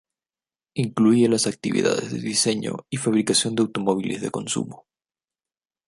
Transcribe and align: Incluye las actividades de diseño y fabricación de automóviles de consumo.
Incluye 0.73 1.29
las 1.29 1.45
actividades 1.45 2.11
de 2.11 2.21
diseño 2.21 2.87
y 2.89 2.97
fabricación 2.97 3.53
de 3.53 3.61
automóviles 3.61 4.19
de 4.23 4.31
consumo. 4.31 4.87